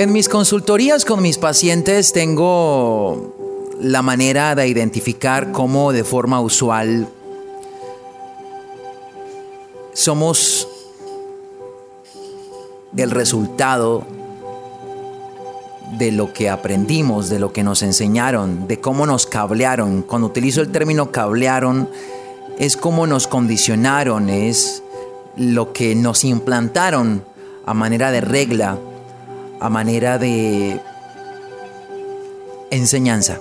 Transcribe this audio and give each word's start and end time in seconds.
En 0.00 0.12
mis 0.12 0.30
consultorías 0.30 1.04
con 1.04 1.20
mis 1.20 1.36
pacientes 1.36 2.14
tengo 2.14 3.34
la 3.78 4.00
manera 4.00 4.54
de 4.54 4.66
identificar 4.66 5.52
cómo 5.52 5.92
de 5.92 6.04
forma 6.04 6.40
usual 6.40 7.06
somos 9.92 10.66
el 12.96 13.10
resultado 13.10 14.06
de 15.98 16.12
lo 16.12 16.32
que 16.32 16.48
aprendimos, 16.48 17.28
de 17.28 17.38
lo 17.38 17.52
que 17.52 17.62
nos 17.62 17.82
enseñaron, 17.82 18.68
de 18.68 18.80
cómo 18.80 19.04
nos 19.04 19.26
cablearon. 19.26 20.00
Cuando 20.00 20.28
utilizo 20.28 20.62
el 20.62 20.72
término 20.72 21.12
cablearon, 21.12 21.90
es 22.58 22.78
cómo 22.78 23.06
nos 23.06 23.26
condicionaron, 23.26 24.30
es 24.30 24.82
lo 25.36 25.74
que 25.74 25.94
nos 25.94 26.24
implantaron 26.24 27.22
a 27.66 27.74
manera 27.74 28.10
de 28.10 28.22
regla 28.22 28.78
a 29.60 29.68
manera 29.68 30.18
de 30.18 30.80
enseñanza. 32.70 33.38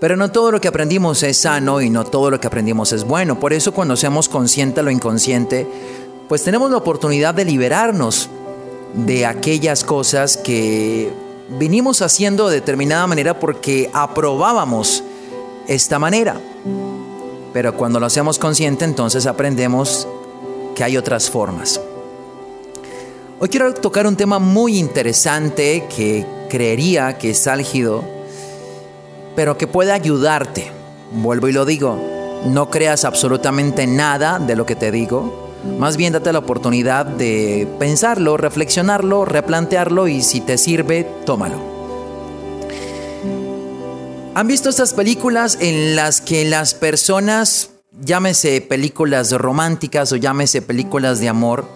Pero 0.00 0.16
no 0.16 0.30
todo 0.30 0.52
lo 0.52 0.60
que 0.60 0.68
aprendimos 0.68 1.22
es 1.22 1.38
sano 1.38 1.80
y 1.80 1.90
no 1.90 2.04
todo 2.04 2.30
lo 2.30 2.40
que 2.40 2.46
aprendimos 2.46 2.92
es 2.92 3.04
bueno. 3.04 3.40
Por 3.40 3.52
eso 3.52 3.72
cuando 3.72 3.96
seamos 3.96 4.28
conscientes 4.28 4.76
de 4.76 4.82
lo 4.82 4.90
inconsciente, 4.90 5.66
pues 6.28 6.42
tenemos 6.42 6.70
la 6.70 6.76
oportunidad 6.76 7.34
de 7.34 7.44
liberarnos 7.44 8.28
de 8.94 9.26
aquellas 9.26 9.82
cosas 9.82 10.36
que 10.36 11.12
vinimos 11.58 12.02
haciendo 12.02 12.48
de 12.48 12.56
determinada 12.56 13.06
manera 13.06 13.38
porque 13.40 13.90
aprobábamos 13.92 15.02
esta 15.68 15.98
manera. 15.98 16.40
Pero 17.52 17.76
cuando 17.76 18.00
lo 18.00 18.06
hacemos 18.06 18.38
consciente, 18.38 18.84
entonces 18.84 19.26
aprendemos 19.26 20.06
que 20.74 20.84
hay 20.84 20.96
otras 20.96 21.30
formas. 21.30 21.80
Hoy 23.44 23.50
quiero 23.50 23.74
tocar 23.74 24.06
un 24.06 24.16
tema 24.16 24.38
muy 24.38 24.78
interesante 24.78 25.84
que 25.94 26.24
creería 26.48 27.18
que 27.18 27.32
es 27.32 27.46
álgido, 27.46 28.02
pero 29.36 29.58
que 29.58 29.66
puede 29.66 29.92
ayudarte. 29.92 30.72
Vuelvo 31.12 31.48
y 31.48 31.52
lo 31.52 31.66
digo, 31.66 32.42
no 32.46 32.70
creas 32.70 33.04
absolutamente 33.04 33.86
nada 33.86 34.38
de 34.38 34.56
lo 34.56 34.64
que 34.64 34.76
te 34.76 34.90
digo. 34.90 35.52
Más 35.78 35.98
bien 35.98 36.14
date 36.14 36.32
la 36.32 36.38
oportunidad 36.38 37.04
de 37.04 37.68
pensarlo, 37.78 38.38
reflexionarlo, 38.38 39.26
replantearlo 39.26 40.08
y 40.08 40.22
si 40.22 40.40
te 40.40 40.56
sirve, 40.56 41.06
tómalo. 41.26 41.58
¿Han 44.34 44.48
visto 44.48 44.70
estas 44.70 44.94
películas 44.94 45.58
en 45.60 45.96
las 45.96 46.22
que 46.22 46.46
las 46.46 46.72
personas, 46.72 47.72
llámese 48.00 48.62
películas 48.62 49.32
románticas 49.32 50.12
o 50.12 50.16
llámese 50.16 50.62
películas 50.62 51.20
de 51.20 51.28
amor, 51.28 51.73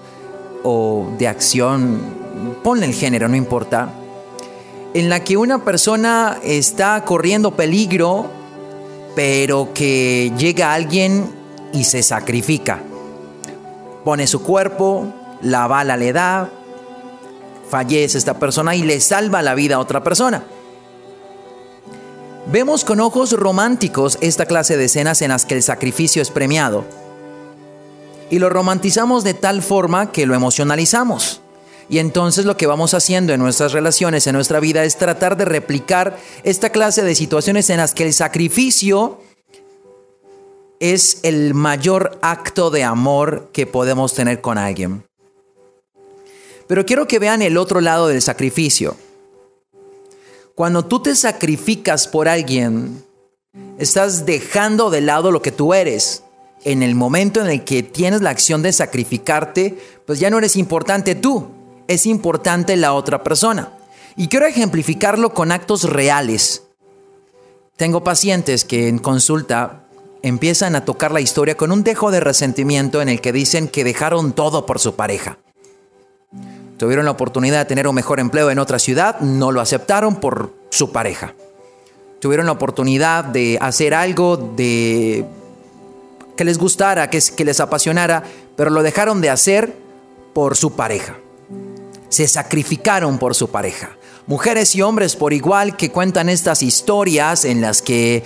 o 0.62 1.08
de 1.18 1.28
acción, 1.28 2.00
ponle 2.62 2.86
el 2.86 2.94
género, 2.94 3.28
no 3.28 3.36
importa, 3.36 3.92
en 4.94 5.08
la 5.08 5.22
que 5.22 5.36
una 5.36 5.64
persona 5.64 6.38
está 6.42 7.04
corriendo 7.04 7.52
peligro, 7.52 8.26
pero 9.14 9.72
que 9.74 10.32
llega 10.38 10.72
alguien 10.74 11.30
y 11.72 11.84
se 11.84 12.02
sacrifica. 12.02 12.80
Pone 14.04 14.26
su 14.26 14.42
cuerpo, 14.42 15.12
la 15.42 15.66
bala 15.66 15.96
le 15.96 16.12
da, 16.12 16.50
fallece 17.68 18.18
esta 18.18 18.38
persona 18.38 18.74
y 18.74 18.82
le 18.82 19.00
salva 19.00 19.42
la 19.42 19.54
vida 19.54 19.76
a 19.76 19.80
otra 19.80 20.02
persona. 20.02 20.42
Vemos 22.50 22.84
con 22.84 23.00
ojos 23.00 23.32
románticos 23.32 24.16
esta 24.22 24.46
clase 24.46 24.78
de 24.78 24.86
escenas 24.86 25.20
en 25.20 25.28
las 25.28 25.44
que 25.44 25.54
el 25.54 25.62
sacrificio 25.62 26.22
es 26.22 26.30
premiado 26.30 26.84
y 28.30 28.38
lo 28.38 28.48
romantizamos 28.48 29.24
de 29.24 29.34
tal 29.34 29.62
forma 29.62 30.12
que 30.12 30.26
lo 30.26 30.34
emocionalizamos. 30.34 31.40
Y 31.90 31.98
entonces 31.98 32.44
lo 32.44 32.56
que 32.56 32.66
vamos 32.66 32.92
haciendo 32.92 33.32
en 33.32 33.40
nuestras 33.40 33.72
relaciones, 33.72 34.26
en 34.26 34.34
nuestra 34.34 34.60
vida, 34.60 34.84
es 34.84 34.98
tratar 34.98 35.36
de 35.36 35.46
replicar 35.46 36.18
esta 36.42 36.70
clase 36.70 37.02
de 37.02 37.14
situaciones 37.14 37.70
en 37.70 37.78
las 37.78 37.94
que 37.94 38.04
el 38.04 38.12
sacrificio 38.12 39.20
es 40.80 41.20
el 41.22 41.54
mayor 41.54 42.18
acto 42.20 42.70
de 42.70 42.84
amor 42.84 43.48
que 43.52 43.66
podemos 43.66 44.12
tener 44.14 44.40
con 44.40 44.58
alguien. 44.58 45.02
Pero 46.66 46.84
quiero 46.84 47.08
que 47.08 47.18
vean 47.18 47.40
el 47.40 47.56
otro 47.56 47.80
lado 47.80 48.08
del 48.08 48.20
sacrificio. 48.20 48.96
Cuando 50.54 50.84
tú 50.84 51.00
te 51.00 51.16
sacrificas 51.16 52.06
por 52.06 52.28
alguien, 52.28 53.02
estás 53.78 54.26
dejando 54.26 54.90
de 54.90 55.00
lado 55.00 55.32
lo 55.32 55.40
que 55.40 55.52
tú 55.52 55.72
eres 55.72 56.22
en 56.64 56.82
el 56.82 56.94
momento 56.94 57.40
en 57.40 57.48
el 57.48 57.64
que 57.64 57.82
tienes 57.82 58.20
la 58.20 58.30
acción 58.30 58.62
de 58.62 58.72
sacrificarte, 58.72 59.78
pues 60.06 60.18
ya 60.18 60.30
no 60.30 60.38
eres 60.38 60.56
importante 60.56 61.14
tú, 61.14 61.48
es 61.86 62.06
importante 62.06 62.76
la 62.76 62.92
otra 62.92 63.22
persona. 63.22 63.72
Y 64.16 64.28
quiero 64.28 64.46
ejemplificarlo 64.46 65.32
con 65.32 65.52
actos 65.52 65.84
reales. 65.84 66.64
Tengo 67.76 68.02
pacientes 68.02 68.64
que 68.64 68.88
en 68.88 68.98
consulta 68.98 69.84
empiezan 70.22 70.74
a 70.74 70.84
tocar 70.84 71.12
la 71.12 71.20
historia 71.20 71.56
con 71.56 71.70
un 71.70 71.84
dejo 71.84 72.10
de 72.10 72.20
resentimiento 72.20 73.00
en 73.00 73.08
el 73.08 73.20
que 73.20 73.32
dicen 73.32 73.68
que 73.68 73.84
dejaron 73.84 74.32
todo 74.32 74.66
por 74.66 74.80
su 74.80 74.96
pareja. 74.96 75.38
Tuvieron 76.76 77.04
la 77.04 77.10
oportunidad 77.12 77.58
de 77.58 77.64
tener 77.64 77.88
un 77.88 77.94
mejor 77.94 78.20
empleo 78.20 78.50
en 78.50 78.58
otra 78.58 78.78
ciudad, 78.78 79.20
no 79.20 79.52
lo 79.52 79.60
aceptaron 79.60 80.16
por 80.16 80.54
su 80.70 80.92
pareja. 80.92 81.34
Tuvieron 82.20 82.46
la 82.46 82.52
oportunidad 82.52 83.24
de 83.24 83.58
hacer 83.60 83.94
algo, 83.94 84.36
de 84.36 85.24
que 86.38 86.44
les 86.44 86.56
gustara, 86.56 87.10
que, 87.10 87.44
les 87.44 87.58
apasionara, 87.58 88.22
pero 88.56 88.70
lo 88.70 88.84
dejaron 88.84 89.20
de 89.20 89.28
hacer 89.28 89.74
por 90.32 90.56
su 90.56 90.72
pareja. 90.76 91.16
Se 92.08 92.28
sacrificaron 92.28 93.18
por 93.18 93.34
su 93.34 93.50
pareja. 93.50 93.90
Mujeres 94.28 94.74
y 94.76 94.82
hombres 94.82 95.16
por 95.16 95.32
igual 95.32 95.76
que 95.76 95.90
cuentan 95.90 96.28
estas 96.28 96.62
historias 96.62 97.44
en 97.44 97.60
las 97.60 97.82
que 97.82 98.22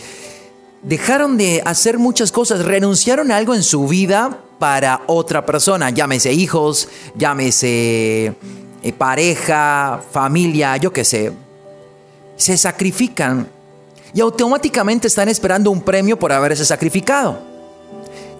dejaron 0.82 1.38
de 1.38 1.62
hacer 1.64 1.98
muchas 1.98 2.30
cosas, 2.32 2.66
renunciaron 2.66 3.32
a 3.32 3.38
algo 3.38 3.54
en 3.54 3.62
su 3.62 3.88
vida 3.88 4.38
para 4.58 5.00
otra 5.06 5.46
persona, 5.46 5.88
llámese 5.88 6.34
hijos, 6.34 6.88
llámese 7.14 8.34
eh, 8.82 8.92
pareja, 8.92 10.02
familia, 10.12 10.76
yo 10.76 10.92
qué 10.92 11.04
sé. 11.04 11.32
Se 12.36 12.58
sacrifican 12.58 13.48
y 14.12 14.20
automáticamente 14.20 15.08
están 15.08 15.30
esperando 15.30 15.70
un 15.70 15.80
premio 15.80 16.18
por 16.18 16.30
haberse 16.30 16.66
sacrificado. 16.66 17.51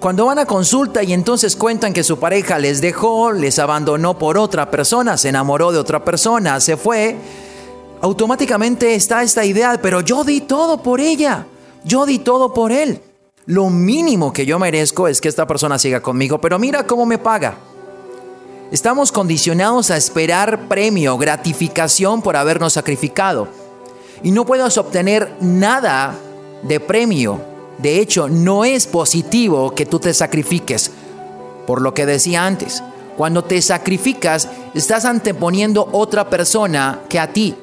Cuando 0.03 0.27
van 0.27 0.41
a 0.41 0.47
consulta 0.47 1.05
y 1.05 1.13
entonces 1.13 1.55
cuentan 1.55 1.93
que 1.93 2.03
su 2.03 2.19
pareja 2.19 2.59
les 2.59 2.81
dejó, 2.81 3.31
les 3.31 3.61
abandonó 3.61 4.19
por 4.19 4.37
otra 4.37 4.69
persona, 4.69 5.17
se 5.17 5.29
enamoró 5.29 5.71
de 5.71 5.79
otra 5.79 6.05
persona, 6.05 6.59
se 6.59 6.77
fue, 6.77 7.15
automáticamente 8.01 8.97
está 8.97 9.23
esta 9.23 9.45
idea, 9.45 9.79
pero 9.81 10.01
yo 10.01 10.25
di 10.25 10.41
todo 10.41 10.83
por 10.83 11.01
ella, 11.01 11.47
yo 11.85 12.05
di 12.05 12.19
todo 12.19 12.53
por 12.53 12.73
él. 12.73 13.01
Lo 13.47 13.71
mínimo 13.71 14.33
que 14.33 14.45
yo 14.45 14.59
merezco 14.59 15.07
es 15.07 15.21
que 15.21 15.29
esta 15.29 15.47
persona 15.47 15.79
siga 15.79 16.01
conmigo, 16.01 16.41
pero 16.41 16.59
mira 16.59 16.85
cómo 16.85 17.07
me 17.07 17.19
paga. 17.19 17.55
Estamos 18.73 19.13
condicionados 19.13 19.93
a 19.93 19.97
esperar 19.97 20.67
premio, 20.67 21.17
gratificación 21.17 22.23
por 22.23 22.37
habernos 22.37 22.73
sacrificado. 22.73 23.47
Y 24.25 24.33
no 24.33 24.45
puedes 24.47 24.77
obtener 24.79 25.37
nada 25.41 26.17
de 26.65 26.81
premio 26.81 27.52
de 27.83 27.99
hecho, 27.99 28.29
no 28.29 28.65
es 28.65 28.87
positivo 28.87 29.75
que 29.75 29.87
tú 29.87 29.99
te 29.99 30.15
sacrifiques. 30.15 30.93
Por 31.67 31.83
lo 31.83 31.93
que 31.93 32.07
decía 32.07 32.47
antes, 32.47 32.81
cuando 33.17 33.43
te 33.43 33.61
sacrificas, 33.61 34.49
estás 34.73 35.05
anteponiendo 35.05 35.89
otra 35.91 36.31
persona 36.31 37.01
que 37.09 37.19
a 37.19 37.33
ti. 37.33 37.57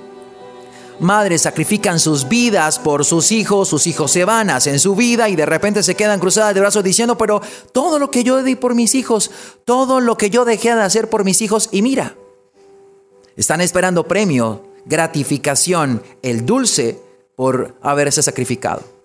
Madres 1.00 1.44
sacrifican 1.44 2.02
sus 2.02 2.28
vidas 2.28 2.80
por 2.80 3.06
sus 3.06 3.32
hijos, 3.32 3.70
sus 3.70 3.88
hijos 3.88 4.12
se 4.12 4.26
van, 4.26 4.50
hacen 4.50 4.80
su 4.80 4.94
vida 4.94 5.30
y 5.30 5.38
de 5.38 5.46
repente 5.46 5.82
se 5.84 5.96
quedan 5.96 6.20
cruzadas 6.20 6.54
de 6.54 6.60
brazos 6.60 6.84
diciendo, 6.84 7.18
pero 7.18 7.42
todo 7.72 7.98
lo 7.98 8.12
que 8.12 8.26
yo 8.26 8.44
di 8.44 8.56
por 8.56 8.76
mis 8.76 8.96
hijos, 8.96 9.32
todo 9.64 10.02
lo 10.02 10.18
que 10.18 10.30
yo 10.30 10.44
dejé 10.44 10.76
de 10.76 10.82
hacer 10.82 11.10
por 11.10 11.24
mis 11.24 11.42
hijos, 11.42 11.70
y 11.72 11.82
mira, 11.82 12.18
están 13.38 13.62
esperando 13.62 14.06
premio, 14.06 14.66
gratificación, 14.86 16.04
el 16.22 16.46
dulce 16.46 17.00
por 17.38 17.78
haberse 17.82 18.22
sacrificado 18.22 18.99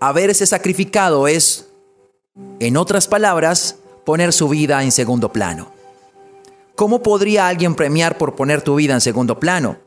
haberse 0.00 0.46
sacrificado 0.46 1.28
es 1.28 1.66
En 2.60 2.76
otras 2.76 3.08
palabras, 3.08 3.76
poner 4.04 4.32
su 4.32 4.48
vida 4.48 4.82
en 4.84 4.92
segundo 4.92 5.32
plano. 5.32 5.72
¿Cómo 6.76 7.02
podría 7.02 7.48
alguien 7.48 7.74
premiar 7.74 8.16
por 8.16 8.36
poner 8.36 8.62
tu 8.62 8.76
vida 8.76 8.94
en 8.94 9.00
segundo 9.00 9.40
plano? 9.40 9.78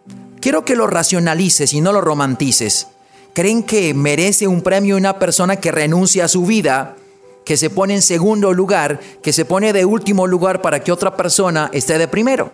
Quiero 0.41 0.65
que 0.65 0.75
lo 0.75 0.87
racionalices 0.87 1.71
y 1.73 1.79
no 1.79 1.93
lo 1.93 2.01
romantices. 2.01 2.87
¿Creen 3.33 3.63
que 3.63 3.93
merece 3.93 4.47
un 4.47 4.61
premio 4.61 4.97
una 4.97 5.17
persona 5.17 5.55
que 5.55 5.71
renuncia 5.71 6.25
a 6.25 6.27
su 6.27 6.45
vida, 6.45 6.97
que 7.45 7.55
se 7.55 7.69
pone 7.69 7.95
en 7.95 8.01
segundo 8.01 8.51
lugar, 8.51 8.99
que 9.23 9.31
se 9.31 9.45
pone 9.45 9.71
de 9.71 9.85
último 9.85 10.27
lugar 10.27 10.61
para 10.61 10.83
que 10.83 10.91
otra 10.91 11.15
persona 11.15 11.69
esté 11.71 11.97
de 11.97 12.09
primero? 12.09 12.51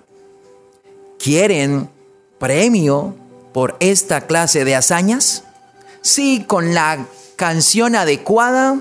¿Quieren 1.17 1.89
premio 2.37 3.15
por 3.53 3.75
esta 3.79 4.27
clase 4.27 4.63
de 4.65 4.75
hazañas? 4.75 5.43
Sí, 6.01 6.43
con 6.45 6.75
la 6.75 7.07
canción 7.37 7.95
adecuada, 7.95 8.79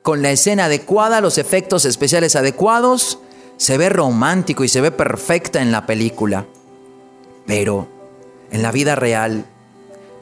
con 0.00 0.22
la 0.22 0.30
escena 0.30 0.66
adecuada, 0.66 1.20
los 1.20 1.36
efectos 1.36 1.84
especiales 1.84 2.36
adecuados, 2.36 3.18
se 3.56 3.76
ve 3.76 3.88
romántico 3.88 4.64
y 4.64 4.68
se 4.68 4.80
ve 4.80 4.92
perfecta 4.92 5.60
en 5.60 5.72
la 5.72 5.84
película. 5.84 6.46
Pero 7.46 7.88
en 8.50 8.62
la 8.62 8.70
vida 8.70 8.94
real, 8.94 9.44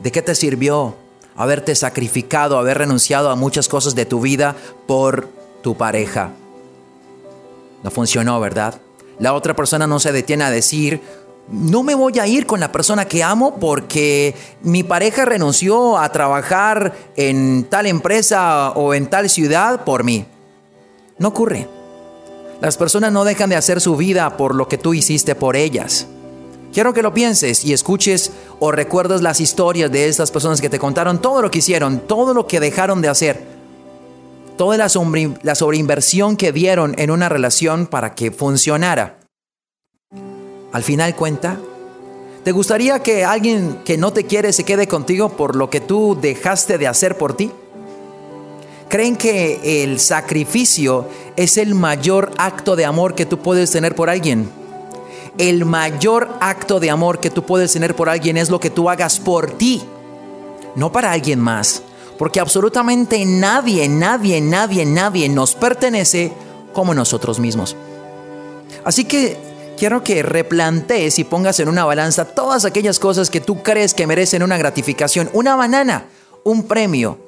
¿de 0.02 0.10
qué 0.10 0.22
te 0.22 0.34
sirvió 0.34 0.96
haberte 1.36 1.74
sacrificado, 1.74 2.58
haber 2.58 2.78
renunciado 2.78 3.30
a 3.30 3.36
muchas 3.36 3.68
cosas 3.68 3.94
de 3.94 4.06
tu 4.06 4.20
vida 4.20 4.56
por 4.86 5.28
tu 5.62 5.76
pareja? 5.76 6.30
No 7.82 7.90
funcionó, 7.90 8.40
¿verdad? 8.40 8.80
La 9.18 9.34
otra 9.34 9.54
persona 9.54 9.86
no 9.86 10.00
se 10.00 10.12
detiene 10.12 10.44
a 10.44 10.50
decir, 10.50 11.02
no 11.48 11.82
me 11.82 11.94
voy 11.94 12.18
a 12.18 12.26
ir 12.26 12.46
con 12.46 12.60
la 12.60 12.72
persona 12.72 13.06
que 13.06 13.22
amo 13.22 13.56
porque 13.60 14.34
mi 14.62 14.82
pareja 14.82 15.24
renunció 15.24 15.98
a 15.98 16.10
trabajar 16.10 16.94
en 17.16 17.64
tal 17.68 17.86
empresa 17.86 18.70
o 18.70 18.94
en 18.94 19.08
tal 19.08 19.28
ciudad 19.28 19.84
por 19.84 20.04
mí. 20.04 20.24
No 21.18 21.28
ocurre. 21.28 21.68
Las 22.60 22.76
personas 22.76 23.12
no 23.12 23.24
dejan 23.24 23.50
de 23.50 23.56
hacer 23.56 23.80
su 23.80 23.96
vida 23.96 24.36
por 24.36 24.54
lo 24.54 24.68
que 24.68 24.78
tú 24.78 24.94
hiciste 24.94 25.34
por 25.34 25.54
ellas. 25.54 26.06
Quiero 26.72 26.94
que 26.94 27.02
lo 27.02 27.14
pienses 27.14 27.64
y 27.64 27.72
escuches 27.72 28.32
o 28.58 28.72
recuerdes 28.72 29.20
las 29.20 29.40
historias 29.40 29.92
de 29.92 30.08
estas 30.08 30.30
personas 30.30 30.60
que 30.60 30.70
te 30.70 30.78
contaron 30.78 31.20
todo 31.20 31.42
lo 31.42 31.50
que 31.50 31.58
hicieron, 31.58 32.00
todo 32.00 32.34
lo 32.34 32.46
que 32.46 32.58
dejaron 32.58 33.00
de 33.00 33.08
hacer, 33.08 33.44
toda 34.56 34.76
la, 34.76 34.88
la 35.42 35.54
sobreinversión 35.54 36.36
que 36.36 36.52
dieron 36.52 36.94
en 36.98 37.10
una 37.10 37.28
relación 37.28 37.86
para 37.86 38.14
que 38.14 38.32
funcionara 38.32 39.23
al 40.74 40.82
final 40.82 41.14
cuenta? 41.14 41.56
¿Te 42.42 42.50
gustaría 42.50 42.98
que 42.98 43.24
alguien 43.24 43.78
que 43.84 43.96
no 43.96 44.12
te 44.12 44.24
quiere 44.24 44.52
se 44.52 44.64
quede 44.64 44.88
contigo 44.88 45.28
por 45.28 45.54
lo 45.54 45.70
que 45.70 45.80
tú 45.80 46.18
dejaste 46.20 46.78
de 46.78 46.88
hacer 46.88 47.16
por 47.16 47.36
ti? 47.36 47.52
¿Creen 48.88 49.14
que 49.16 49.84
el 49.84 50.00
sacrificio 50.00 51.06
es 51.36 51.58
el 51.58 51.76
mayor 51.76 52.32
acto 52.38 52.74
de 52.74 52.84
amor 52.86 53.14
que 53.14 53.24
tú 53.24 53.38
puedes 53.38 53.70
tener 53.70 53.94
por 53.94 54.10
alguien? 54.10 54.50
El 55.38 55.64
mayor 55.64 56.28
acto 56.40 56.80
de 56.80 56.90
amor 56.90 57.20
que 57.20 57.30
tú 57.30 57.44
puedes 57.46 57.72
tener 57.72 57.94
por 57.94 58.08
alguien 58.08 58.36
es 58.36 58.50
lo 58.50 58.58
que 58.58 58.70
tú 58.70 58.90
hagas 58.90 59.20
por 59.20 59.52
ti, 59.52 59.80
no 60.74 60.90
para 60.90 61.12
alguien 61.12 61.38
más. 61.38 61.82
Porque 62.18 62.40
absolutamente 62.40 63.24
nadie, 63.24 63.88
nadie, 63.88 64.40
nadie, 64.40 64.84
nadie 64.84 65.28
nos 65.28 65.54
pertenece 65.54 66.32
como 66.72 66.94
nosotros 66.94 67.38
mismos. 67.38 67.76
Así 68.84 69.04
que 69.04 69.53
quiero 69.76 70.02
que 70.02 70.22
replantees 70.22 71.18
y 71.18 71.24
pongas 71.24 71.60
en 71.60 71.68
una 71.68 71.84
balanza 71.84 72.24
todas 72.24 72.64
aquellas 72.64 72.98
cosas 72.98 73.30
que 73.30 73.40
tú 73.40 73.62
crees 73.62 73.94
que 73.94 74.06
merecen 74.06 74.42
una 74.42 74.58
gratificación, 74.58 75.30
una 75.32 75.56
banana, 75.56 76.06
un 76.44 76.64
premio 76.64 77.18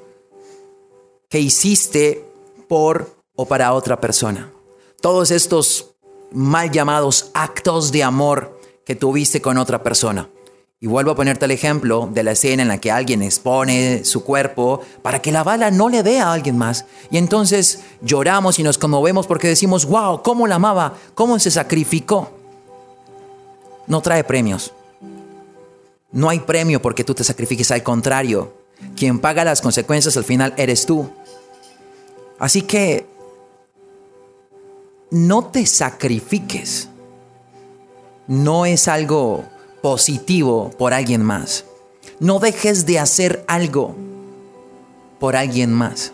que 1.29 1.39
hiciste 1.39 2.25
por 2.67 3.15
o 3.35 3.45
para 3.45 3.73
otra 3.73 3.99
persona. 3.99 4.51
Todos 5.01 5.31
estos 5.31 5.95
mal 6.31 6.71
llamados 6.71 7.31
actos 7.33 7.91
de 7.91 8.03
amor 8.03 8.59
que 8.85 8.95
tuviste 8.95 9.41
con 9.41 9.57
otra 9.57 9.83
persona. 9.83 10.29
Y 10.79 10.85
vuelvo 10.85 11.11
a 11.11 11.15
ponerte 11.15 11.45
el 11.45 11.51
ejemplo 11.51 12.07
de 12.11 12.23
la 12.23 12.31
escena 12.31 12.61
en 12.61 12.67
la 12.67 12.77
que 12.77 12.91
alguien 12.91 13.23
expone 13.23 14.05
su 14.05 14.23
cuerpo 14.23 14.81
para 15.01 15.21
que 15.23 15.31
la 15.31 15.43
bala 15.43 15.71
no 15.71 15.89
le 15.89 16.03
dé 16.03 16.19
a 16.19 16.31
alguien 16.31 16.55
más. 16.55 16.85
Y 17.09 17.17
entonces 17.17 17.81
lloramos 18.01 18.59
y 18.59 18.63
nos 18.63 18.77
conmovemos 18.77 19.25
porque 19.25 19.47
decimos, 19.47 19.85
wow, 19.85 20.21
¿cómo 20.21 20.45
la 20.45 20.55
amaba? 20.55 20.93
¿Cómo 21.15 21.39
se 21.39 21.49
sacrificó? 21.49 22.36
No 23.87 24.01
trae 24.01 24.23
premios. 24.23 24.73
No 26.11 26.29
hay 26.29 26.39
premio 26.39 26.81
porque 26.81 27.03
tú 27.03 27.13
te 27.13 27.23
sacrifiques, 27.23 27.71
al 27.71 27.83
contrario, 27.83 28.53
quien 28.95 29.19
paga 29.19 29.43
las 29.43 29.61
consecuencias 29.61 30.15
al 30.17 30.23
final 30.23 30.53
eres 30.57 30.85
tú. 30.85 31.09
Así 32.39 32.61
que 32.61 33.05
no 35.11 35.45
te 35.45 35.65
sacrifiques. 35.65 36.89
No 38.27 38.65
es 38.65 38.87
algo 38.87 39.45
positivo 39.81 40.71
por 40.77 40.93
alguien 40.93 41.23
más. 41.23 41.65
No 42.19 42.39
dejes 42.39 42.85
de 42.85 42.99
hacer 42.99 43.43
algo 43.47 43.95
por 45.19 45.35
alguien 45.35 45.71
más. 45.71 46.11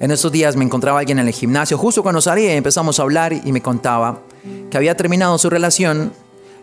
En 0.00 0.10
estos 0.10 0.32
días 0.32 0.56
me 0.56 0.64
encontraba 0.64 0.98
alguien 0.98 1.18
en 1.20 1.28
el 1.28 1.32
gimnasio, 1.32 1.78
justo 1.78 2.02
cuando 2.02 2.20
salí 2.20 2.46
empezamos 2.46 2.98
a 2.98 3.02
hablar 3.02 3.32
y 3.32 3.52
me 3.52 3.62
contaba 3.62 4.20
que 4.70 4.76
había 4.76 4.96
terminado 4.96 5.38
su 5.38 5.48
relación 5.48 6.12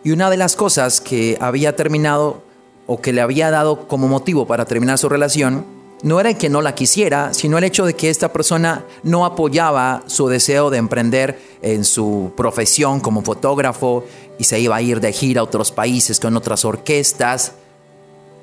y 0.04 0.10
una 0.10 0.30
de 0.30 0.36
las 0.36 0.56
cosas 0.56 1.00
que 1.00 1.36
había 1.40 1.76
terminado 1.76 2.42
o 2.86 3.00
que 3.00 3.12
le 3.12 3.20
había 3.20 3.50
dado 3.50 3.86
como 3.86 4.08
motivo 4.08 4.46
para 4.46 4.64
terminar 4.64 4.98
su 4.98 5.08
relación 5.08 5.64
no 6.02 6.18
era 6.18 6.30
el 6.30 6.36
que 6.36 6.48
no 6.48 6.62
la 6.62 6.74
quisiera, 6.74 7.32
sino 7.32 7.58
el 7.58 7.64
hecho 7.64 7.86
de 7.86 7.94
que 7.94 8.10
esta 8.10 8.32
persona 8.32 8.84
no 9.04 9.24
apoyaba 9.24 10.02
su 10.06 10.26
deseo 10.26 10.68
de 10.68 10.78
emprender 10.78 11.40
en 11.62 11.84
su 11.84 12.32
profesión 12.36 12.98
como 12.98 13.22
fotógrafo 13.22 14.04
y 14.36 14.44
se 14.44 14.58
iba 14.58 14.74
a 14.74 14.82
ir 14.82 15.00
de 15.00 15.12
gira 15.12 15.42
a 15.42 15.44
otros 15.44 15.70
países 15.70 16.18
con 16.18 16.36
otras 16.36 16.64
orquestas. 16.64 17.52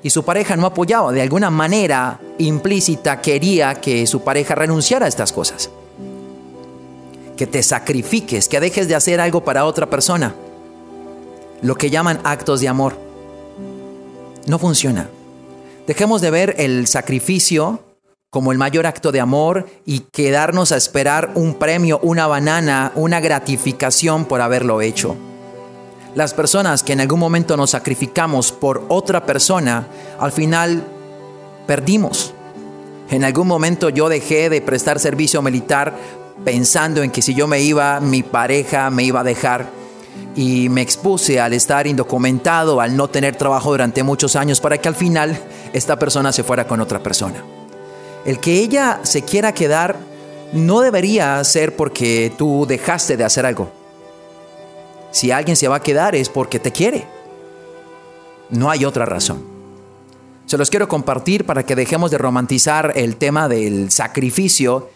Y 0.02 0.08
su 0.08 0.24
pareja 0.24 0.56
no 0.56 0.64
apoyaba, 0.64 1.12
de 1.12 1.20
alguna 1.20 1.50
manera 1.50 2.18
implícita 2.38 3.20
quería 3.20 3.74
que 3.74 4.06
su 4.06 4.22
pareja 4.22 4.54
renunciara 4.54 5.04
a 5.04 5.10
estas 5.10 5.30
cosas. 5.30 5.68
Que 7.36 7.46
te 7.46 7.62
sacrifiques, 7.62 8.48
que 8.48 8.58
dejes 8.58 8.88
de 8.88 8.94
hacer 8.94 9.20
algo 9.20 9.44
para 9.44 9.66
otra 9.66 9.90
persona 9.90 10.34
lo 11.62 11.74
que 11.76 11.90
llaman 11.90 12.20
actos 12.24 12.60
de 12.60 12.68
amor. 12.68 12.96
No 14.46 14.58
funciona. 14.58 15.08
Dejemos 15.86 16.20
de 16.20 16.30
ver 16.30 16.54
el 16.58 16.86
sacrificio 16.86 17.80
como 18.30 18.52
el 18.52 18.58
mayor 18.58 18.86
acto 18.86 19.10
de 19.10 19.20
amor 19.20 19.66
y 19.84 20.00
quedarnos 20.12 20.70
a 20.70 20.76
esperar 20.76 21.32
un 21.34 21.54
premio, 21.54 21.98
una 22.02 22.28
banana, 22.28 22.92
una 22.94 23.20
gratificación 23.20 24.24
por 24.24 24.40
haberlo 24.40 24.80
hecho. 24.80 25.16
Las 26.14 26.32
personas 26.32 26.82
que 26.82 26.92
en 26.92 27.00
algún 27.00 27.18
momento 27.18 27.56
nos 27.56 27.70
sacrificamos 27.70 28.52
por 28.52 28.84
otra 28.88 29.26
persona, 29.26 29.86
al 30.18 30.32
final 30.32 30.84
perdimos. 31.66 32.32
En 33.10 33.24
algún 33.24 33.48
momento 33.48 33.88
yo 33.88 34.08
dejé 34.08 34.48
de 34.48 34.60
prestar 34.60 35.00
servicio 35.00 35.42
militar 35.42 35.94
pensando 36.44 37.02
en 37.02 37.10
que 37.10 37.22
si 37.22 37.34
yo 37.34 37.48
me 37.48 37.60
iba, 37.60 37.98
mi 37.98 38.22
pareja 38.22 38.90
me 38.90 39.02
iba 39.02 39.20
a 39.20 39.24
dejar 39.24 39.79
y 40.36 40.68
me 40.68 40.80
expuse 40.80 41.40
al 41.40 41.52
estar 41.52 41.86
indocumentado, 41.86 42.80
al 42.80 42.96
no 42.96 43.08
tener 43.08 43.36
trabajo 43.36 43.70
durante 43.70 44.02
muchos 44.02 44.36
años, 44.36 44.60
para 44.60 44.78
que 44.78 44.88
al 44.88 44.94
final 44.94 45.38
esta 45.72 45.98
persona 45.98 46.32
se 46.32 46.44
fuera 46.44 46.66
con 46.66 46.80
otra 46.80 47.02
persona. 47.02 47.44
El 48.24 48.38
que 48.38 48.58
ella 48.58 49.00
se 49.02 49.22
quiera 49.22 49.52
quedar 49.52 49.96
no 50.52 50.80
debería 50.80 51.42
ser 51.44 51.76
porque 51.76 52.32
tú 52.36 52.66
dejaste 52.66 53.16
de 53.16 53.24
hacer 53.24 53.46
algo. 53.46 53.70
Si 55.10 55.30
alguien 55.30 55.56
se 55.56 55.68
va 55.68 55.76
a 55.76 55.82
quedar 55.82 56.14
es 56.14 56.28
porque 56.28 56.58
te 56.58 56.72
quiere. 56.72 57.06
No 58.50 58.70
hay 58.70 58.84
otra 58.84 59.06
razón. 59.06 59.44
Se 60.46 60.58
los 60.58 60.70
quiero 60.70 60.88
compartir 60.88 61.46
para 61.46 61.64
que 61.64 61.76
dejemos 61.76 62.10
de 62.10 62.18
romantizar 62.18 62.92
el 62.96 63.16
tema 63.16 63.48
del 63.48 63.90
sacrificio 63.90 64.90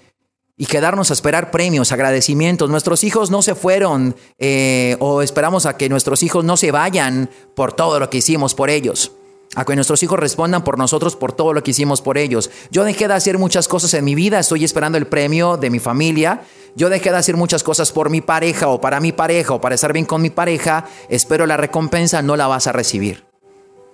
y 0.56 0.66
quedarnos 0.66 1.10
a 1.10 1.14
esperar 1.14 1.50
premios, 1.50 1.90
agradecimientos. 1.90 2.70
Nuestros 2.70 3.02
hijos 3.04 3.30
no 3.30 3.42
se 3.42 3.54
fueron 3.54 4.14
eh, 4.38 4.96
o 5.00 5.22
esperamos 5.22 5.66
a 5.66 5.76
que 5.76 5.88
nuestros 5.88 6.22
hijos 6.22 6.44
no 6.44 6.56
se 6.56 6.70
vayan 6.70 7.28
por 7.56 7.72
todo 7.72 7.98
lo 7.98 8.08
que 8.08 8.18
hicimos 8.18 8.54
por 8.54 8.70
ellos. 8.70 9.12
A 9.56 9.64
que 9.64 9.76
nuestros 9.76 10.02
hijos 10.02 10.18
respondan 10.18 10.64
por 10.64 10.78
nosotros 10.78 11.16
por 11.16 11.32
todo 11.32 11.52
lo 11.52 11.62
que 11.62 11.72
hicimos 11.72 12.02
por 12.02 12.18
ellos. 12.18 12.50
Yo 12.70 12.84
dejé 12.84 13.08
de 13.08 13.14
hacer 13.14 13.38
muchas 13.38 13.68
cosas 13.68 13.94
en 13.94 14.04
mi 14.04 14.14
vida, 14.14 14.40
estoy 14.40 14.64
esperando 14.64 14.98
el 14.98 15.06
premio 15.06 15.56
de 15.56 15.70
mi 15.70 15.78
familia. 15.78 16.42
Yo 16.76 16.88
dejé 16.88 17.10
de 17.10 17.18
hacer 17.18 17.36
muchas 17.36 17.62
cosas 17.62 17.92
por 17.92 18.10
mi 18.10 18.20
pareja 18.20 18.68
o 18.68 18.80
para 18.80 18.98
mi 18.98 19.12
pareja 19.12 19.54
o 19.54 19.60
para 19.60 19.76
estar 19.76 19.92
bien 19.92 20.06
con 20.06 20.22
mi 20.22 20.30
pareja. 20.30 20.86
Espero 21.08 21.46
la 21.46 21.56
recompensa, 21.56 22.20
no 22.22 22.36
la 22.36 22.48
vas 22.48 22.66
a 22.66 22.72
recibir. 22.72 23.24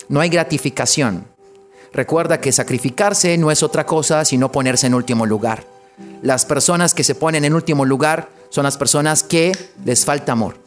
No 0.08 0.20
hay 0.20 0.30
gratificación. 0.30 1.26
Recuerda 1.92 2.40
que 2.40 2.52
sacrificarse 2.52 3.36
no 3.36 3.50
es 3.50 3.62
otra 3.62 3.84
cosa 3.84 4.24
sino 4.24 4.52
ponerse 4.52 4.86
en 4.86 4.94
último 4.94 5.26
lugar. 5.26 5.79
Las 6.22 6.44
personas 6.44 6.94
que 6.94 7.04
se 7.04 7.14
ponen 7.14 7.44
en 7.44 7.54
último 7.54 7.84
lugar 7.84 8.28
son 8.50 8.64
las 8.64 8.76
personas 8.76 9.22
que 9.22 9.52
les 9.84 10.04
falta 10.04 10.32
amor. 10.32 10.59